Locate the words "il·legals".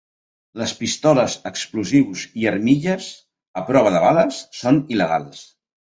4.97-5.45